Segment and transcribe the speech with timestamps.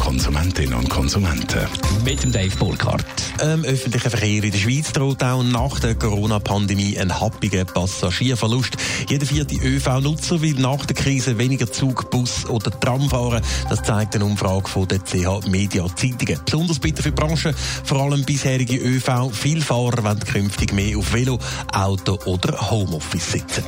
[0.00, 1.60] Konsumentinnen und Konsumenten.
[2.06, 3.04] Mit dem Dave Burkhardt.
[3.42, 8.78] Im öffentlichen Verkehr in der Schweiz droht auch nach der Corona-Pandemie ein happiger Passagierverlust.
[9.10, 13.42] Jeder vierte ÖV-Nutzer will nach der Krise weniger Zug, Bus oder Tram fahren.
[13.68, 16.40] Das zeigt eine Umfrage von der CH Media Zeitungen.
[16.46, 17.54] Besonders bitte für Branchen,
[17.84, 19.30] vor allem bisherige ÖV.
[19.32, 21.38] Viele Fahrer wollen künftig mehr auf Velo,
[21.72, 23.64] Auto oder Homeoffice sitzen.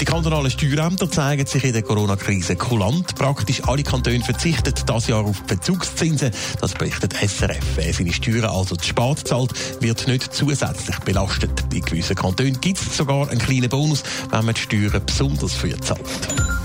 [0.00, 3.14] Die kantonalen Steuerämter zeigen sich in der Corona-Krise kulant.
[3.14, 6.32] Praktisch alle Kantone verzichten das Jahr auf Verzugszinsen.
[6.60, 7.64] Das berichtet SRF.
[7.76, 11.64] Wer seine Steuern also zu spät zahlt, wird nicht zusätzlich belastet.
[11.72, 15.74] In gewissen Kantonen gibt es sogar einen kleinen Bonus, wenn man die Steuern besonders früh
[15.80, 16.55] zahlt.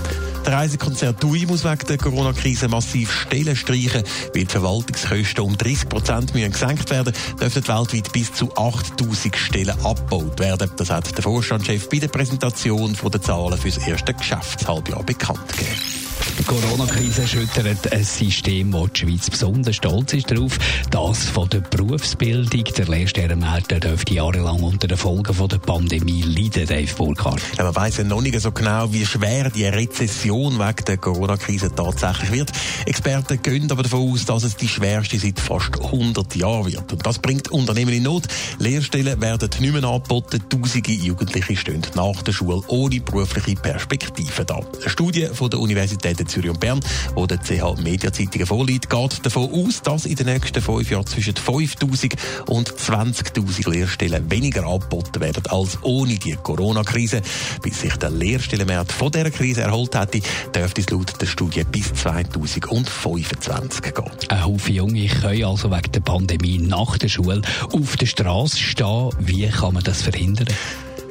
[0.44, 4.02] Der Reisekonzern TUI muss wegen der Corona-Krise massiv Stellen streichen.
[4.34, 10.40] Weil die Verwaltungskosten um 30 Prozent gesenkt werden, dürften weltweit bis zu 8000 Stellen abgebaut
[10.40, 10.70] werden.
[10.76, 15.91] Das hat der Vorstandschef bei der Präsentation der Zahlen für das erste Geschäftshalbjahr bekannt gegeben.
[16.38, 20.58] Die Corona-Krise schüttert ein System, wo die Schweiz besonders stolz ist darauf.
[20.90, 22.64] Das von der Berufsbildung.
[22.64, 27.42] Der Lehrstellenmarkt dürfte jahrelang unter den Folgen von der Pandemie leiden, Dave Burkhardt.
[27.58, 31.74] Ja, man weiss ja noch nicht so genau, wie schwer die Rezession wegen der Corona-Krise
[31.74, 32.52] tatsächlich wird.
[32.86, 36.92] Experten gehen aber davon aus, dass es die schwerste seit fast 100 Jahren wird.
[36.92, 38.24] Und das bringt Unternehmen in Not.
[38.58, 40.42] Lehrstellen werden nicht mehr angeboten.
[40.48, 44.60] Tausende Jugendliche stehen nach der Schule ohne berufliche Perspektive da.
[44.80, 46.80] Eine Studie von der Universität Zürich und Bern,
[47.14, 51.06] wo der CH Media Zeitungen vorliegt, geht davon aus, dass in den nächsten fünf Jahren
[51.06, 52.14] zwischen 5000
[52.46, 57.22] und 20.000 Lehrstellen weniger angeboten werden als ohne die Corona-Krise.
[57.62, 60.20] Bis sich der Lehrstellenmarkt von dieser Krise erholt hätte,
[60.54, 64.04] dürfte es laut der Studie bis 2025 gehen.
[64.28, 69.10] Ein Haufen Junge können also wegen der Pandemie nach der Schule auf der Straße stehen.
[69.18, 70.48] Wie kann man das verhindern?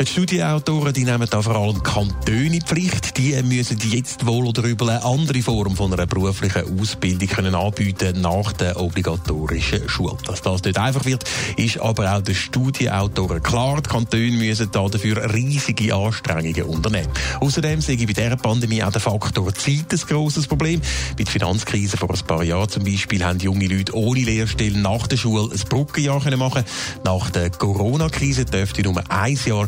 [0.01, 3.19] Die Studienautoren die nehmen da vor allem Kantone in Pflicht.
[3.19, 8.19] Die müssen jetzt wohl oder übel eine andere Form von einer beruflichen Ausbildung können anbieten
[8.19, 10.17] nach der obligatorischen Schule.
[10.25, 11.23] Dass das nicht einfach wird,
[11.55, 13.79] ist aber auch den Studienautoren klar.
[13.79, 17.09] Die Kantone müssen da dafür riesige Anstrengungen unternehmen.
[17.39, 20.81] Außerdem sehe ich bei dieser Pandemie auch der Faktor Zeit ein grosses Problem.
[21.15, 25.05] Bei der Finanzkrise vor ein paar Jahren zum Beispiel haben junge Leute ohne Lehrstellen nach
[25.05, 26.63] der Schule ein Brückenjahr machen
[27.03, 29.67] Nach der Corona-Krise dürfte nur ein Jahr